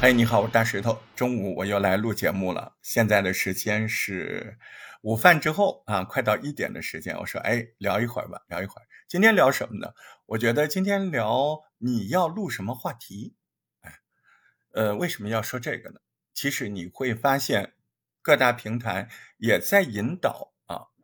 [0.00, 1.00] 哎，你好，我大石头。
[1.14, 2.74] 中午我又来录节目了。
[2.82, 4.58] 现在的时间是
[5.02, 7.16] 午饭之后啊，快到一点的时间。
[7.18, 8.84] 我说，哎，聊一会儿吧，聊一会儿。
[9.06, 9.92] 今天聊什么呢？
[10.26, 13.36] 我觉得今天聊你要录什么话题。
[14.74, 16.00] 呃，为什么要说这个呢？
[16.34, 17.74] 其实你会发现，
[18.22, 19.08] 各大平台
[19.38, 20.51] 也在引导。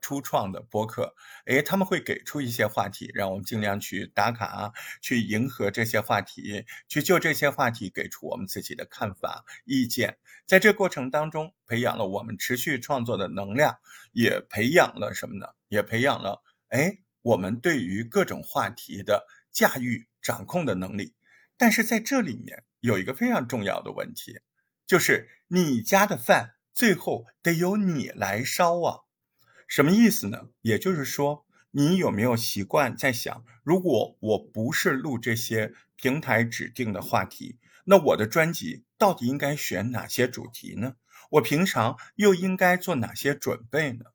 [0.00, 1.14] 初创的播客，
[1.46, 10.18] 哎，他们会给出一些话题，让我们尽量去打卡，去迎合这些话题，去就这些话题给出我们自己的看法、意见。
[10.46, 13.78] 在这过程当中，培养了我们持续创作的能量，
[14.12, 15.46] 也培养了什么呢？
[15.68, 21.14] 也培养了哎，我们对于各种话题的驾驭、掌控的能力。
[21.56, 24.38] 但是在这里面有一个非常重要的问题，
[24.86, 29.00] 就是你家的饭最后得由你来烧啊。
[29.68, 30.48] 什么意思呢？
[30.62, 40.96] 也就是说，你有没有习惯在想，如果我不是录这些平台指定的话题，那我的专辑到底应该选哪些主题呢？
[41.32, 44.06] 我平常又应该做哪些准备呢？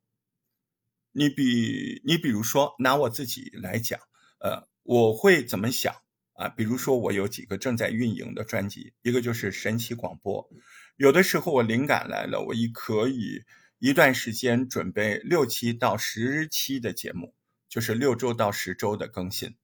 [1.11, 3.99] 你比你比如说拿我自己来讲，
[4.39, 5.93] 呃，我会怎么想
[6.33, 6.49] 啊？
[6.49, 10.49] 比如说我有几个正在运营的专辑，一个就是神奇广播，
[10.95, 13.43] 有的时候我灵感来了，我一可以。
[13.85, 17.35] 一段时间准备六期到十期的节目，
[17.67, 19.57] 就是六周到十周的更新，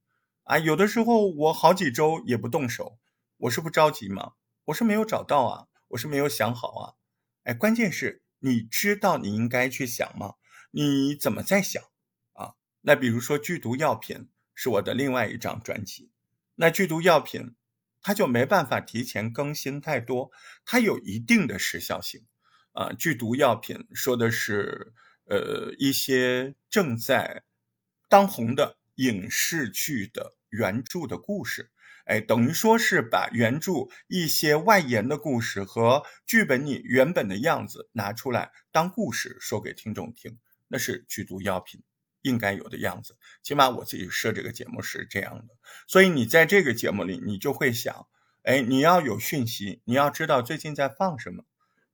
[0.44, 3.00] 啊，有的时候我好几周也不动手，
[3.38, 4.34] 我是不着急吗？
[4.66, 6.84] 我是没有找到啊，我是没有想好啊，
[7.44, 10.34] 哎，关键是你知道你应该去想吗？
[10.72, 11.82] 你怎么在想
[12.34, 12.56] 啊？
[12.82, 16.12] 那比如说剧毒药品是我的另外一张专辑，
[16.56, 17.56] 那剧毒药品
[18.02, 20.30] 它就没办法提前更新太多，
[20.66, 22.26] 它有一定的时效性。
[22.74, 24.94] 啊，剧毒药品说的是，
[25.26, 27.44] 呃，一些正在
[28.08, 31.72] 当红的影视剧的原著的故事，
[32.06, 41.84] 哎，等于说是把原著一些外延的故事和剧本里原本的样子拿出来当故事说给听众听，那是剧毒药品
[42.22, 43.16] 应该有的样子。
[43.44, 45.56] 起码我自己设这个节目是这样的，
[45.88, 48.08] 所以你在这个节目里，你就会想，
[48.44, 51.44] 哎，你要有讯息，你要知道最近在放什么。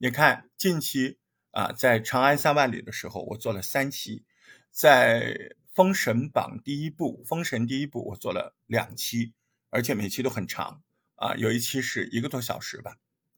[0.06, 1.18] 你看，近期
[1.50, 4.24] 啊，在《长安三万里》的时候，我做了三期；
[4.70, 5.34] 在
[5.74, 9.34] 《封神榜》第一部，《封神》第一部，我做了两期，
[9.72, 10.84] 而且每期都很长
[11.16, 12.98] 啊，有一期是一个多小时吧。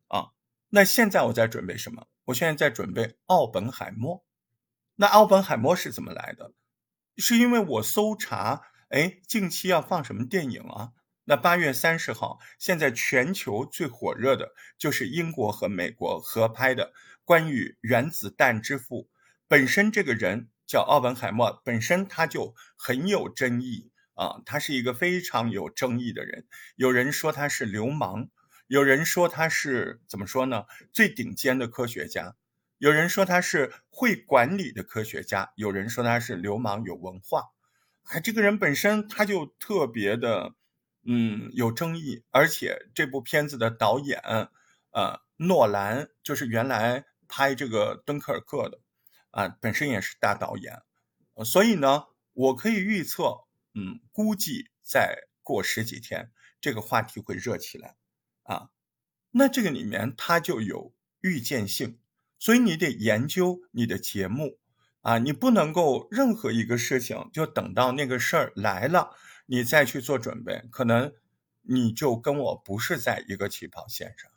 [0.09, 0.31] 啊，
[0.67, 2.07] 那现在我在准备什么？
[2.25, 4.17] 我现在在准备《奥本海默》。
[4.97, 6.51] 那《奥本海默》是怎么来的？
[7.15, 10.91] 是因为我搜查，哎，近期要放什么电影啊？
[11.29, 16.93] 那八月三十号，现在全球最火热的就是英国和美国合拍的
[17.25, 19.09] 关于原子弹之父。
[19.45, 26.47] 本身这个人叫奥本海默，本身他就很有争议啊，他是一个非常有争议的人。
[26.77, 28.29] 有人说他是流氓，
[28.67, 30.63] 有人说他是怎么说呢？
[30.93, 32.37] 最顶尖的科学家，
[32.77, 37.49] 有人说他是会管理的科学家，有人说他是流氓有文化。
[38.03, 40.53] 哎，这个人本身他就特别的。
[41.09, 44.21] 嗯，有争议，而且这部片子的导演，
[44.91, 48.81] 呃，诺兰就是原来拍这个《敦刻尔克》的，
[49.31, 50.81] 啊，本身也是大导演，
[51.45, 56.29] 所以呢，我可以预测，嗯，估计再过十几天，
[56.59, 57.95] 这个话题会热起来，
[58.43, 58.69] 啊，
[59.31, 61.99] 那这个里面它就有预见性，
[62.37, 64.59] 所以你得研究你的节目，
[65.03, 69.15] 啊，你不能够任何一个事情就等到那个事儿来了。
[69.47, 71.13] 你再去做准备，可能
[71.61, 74.31] 你就跟我不是在一个起跑线上，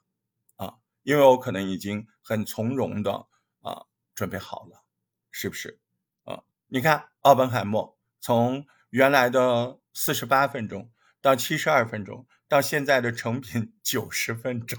[0.57, 3.27] 啊，因为我可能已经很从容的
[3.61, 4.85] 啊准备好了，
[5.31, 5.81] 是不是？
[6.25, 10.91] 啊，你看奥本海默从原来的四十八分钟
[11.21, 14.79] 到七十二分钟，到现在的成品九十分钟，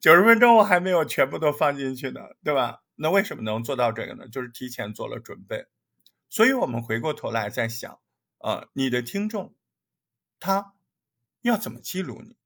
[0.00, 2.82] 九十分钟我还没有全部都放进去呢，对吧？
[2.96, 4.26] 那为什么能做到这个呢？
[4.26, 5.66] 就是提前做了准备，
[6.28, 8.00] 所以我们回过头来再想。
[8.46, 9.56] 啊，你的听众，
[10.38, 10.74] 他
[11.42, 12.36] 要怎么记录你？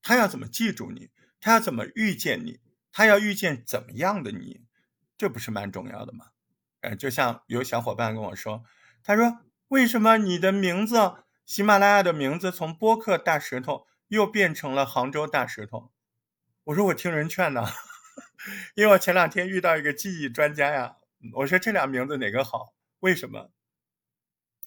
[0.00, 1.10] 他要怎么记住你？
[1.38, 2.60] 他要怎么遇见你？
[2.90, 4.64] 他要遇见怎么样的你？
[5.18, 6.28] 这不是蛮重要的吗？
[6.80, 8.64] 呃，就像有小伙伴跟我说，
[9.02, 10.96] 他说：“为什么你的名字，
[11.44, 15.92] 喜马拉雅的名字从播客大石头又变成了杭州大石头？”
[16.64, 17.66] 我说：“我听人劝呢，
[18.76, 20.96] 因为我前两天遇到一个记忆专家呀，
[21.34, 22.72] 我说这俩名字哪个好？
[23.00, 23.50] 为什么？”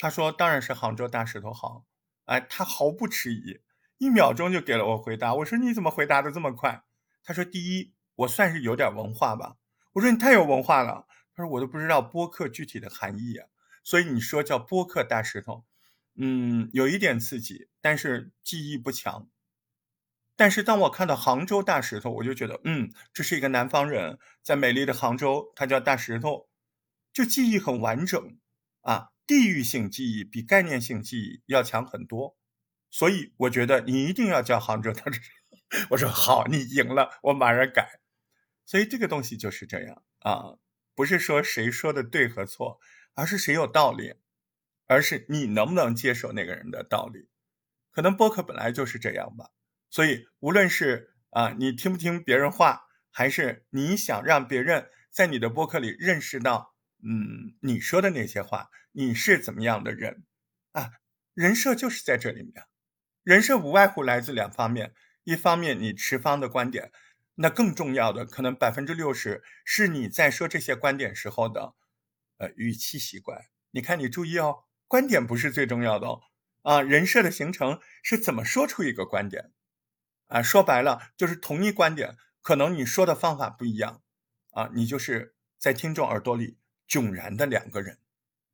[0.04, 1.86] 他说：“当然是杭州大石头好。”
[2.28, 3.62] 哎，他毫不迟疑，
[4.00, 5.34] 一秒钟就给了我回答。
[5.36, 6.84] 我说：“你怎么回答的这么快？”
[7.24, 9.56] 他说：“第一，我算是有点文化吧。”
[9.96, 13.48] 我说：“你太有文化了。”他说：“我都不知道播客具体的含义啊。”
[13.82, 15.64] 所以你说叫播客大石头，
[16.18, 19.30] 嗯，有一点刺激，但是记忆不强。
[20.36, 26.50] 但是当我看到杭州大石头，我就觉得，嗯，这是一个南方人，在美丽的杭州，他叫大石头，
[27.14, 28.38] 就记忆很完整
[28.82, 29.12] 啊。
[29.34, 32.38] 地域性记忆比概念性记忆要强很多，
[32.92, 35.88] 所以我觉得你一定要叫杭州大石头。
[35.90, 38.00] 我说好，你赢了，我马上改。
[38.64, 40.60] 所以这个东西就是这样啊，
[40.94, 42.80] 不是说谁说的对和错，
[43.16, 44.14] 而是谁有道理，
[44.86, 47.28] 而是你能不能接受那个人的道理。
[47.90, 49.50] 可能播客本来就是这样吧。
[49.90, 60.24] 所以，无论是啊，你听不听别人话，还是你想让别人在你的播客里认识到，嗯，你说的那些话，你是怎么样的人
[60.72, 60.92] 啊？
[61.34, 62.66] 人设就是在这里面，
[63.24, 64.94] 人设无外乎来自两方面，
[65.24, 66.92] 一方面你持方的观点，
[67.36, 71.74] 那更重要的可能百分之六十是你在说这些观点时候的，
[72.38, 73.45] 呃，语气习惯。
[73.72, 76.22] 你看，你注意哦，观点不是最重要的哦，
[76.62, 79.51] 啊，人设的形成是怎么说出一个观点。
[80.28, 84.04] 啊，说白了就是同一观点，可能你说的方法不一样，
[84.51, 87.98] 啊，你就是在听众耳朵里迥然的两个人，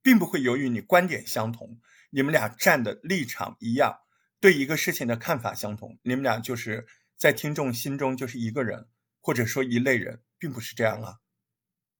[0.01, 1.79] 并不会由于你观点相同，
[2.09, 3.99] 你们俩站的立场一样，
[4.39, 6.87] 对一个事情的看法相同，你们俩就是
[7.17, 8.87] 在听众心中就是一个人，
[9.21, 11.15] 或者说一类人，并不是这样啊。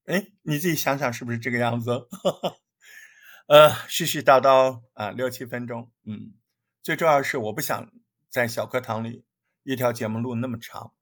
[0.06, 2.08] 哎，你自己想想是不是这个样子？
[3.48, 6.34] 呃，絮絮叨叨啊，六七分钟，嗯，
[6.82, 7.92] 最重要是我不想
[8.30, 9.26] 在小课堂里。
[9.64, 10.94] 一条节目录那么长，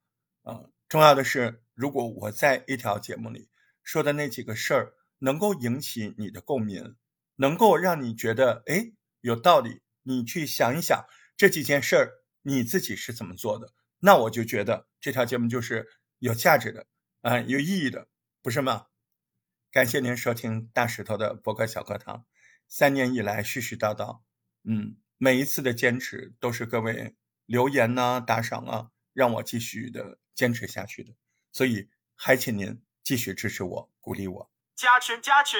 [0.42, 3.50] 啊，重要的是，如果我在一条节目里
[3.82, 6.96] 说的那几个事儿能够引起你的共鸣，
[7.36, 8.92] 能够让你觉得哎
[9.22, 11.06] 有道理，你去想一想
[11.36, 12.12] 这几件事儿
[12.42, 15.88] 你自己是怎么做的，那我就觉得这条节目就是
[16.20, 16.88] 有价值的，
[17.22, 18.08] 啊，有意义的，
[18.42, 18.88] 不是吗？
[19.72, 22.26] 感谢您收听大石头的博客小课堂，
[22.68, 24.22] 三年以来絮絮叨叨，
[24.64, 27.16] 嗯，每一次的坚持都是各位。
[27.46, 31.14] 留言呢，打赏啊，让我继续的坚持下去的，
[31.54, 34.52] 所以还请您继续支持我，鼓励我。
[34.78, 35.60] 加群加群，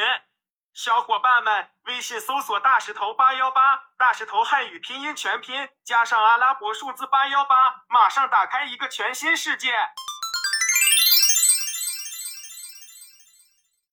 [0.76, 7.56] 小伙伴们，微信搜索大石头八幺八，大石头汉语拼音全拼加上阿拉伯数字八幺八，
[7.90, 9.74] 马上打开一个全新世界。